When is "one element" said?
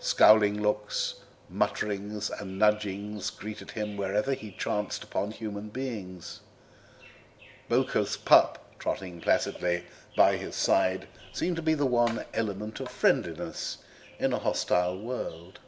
11.84-12.80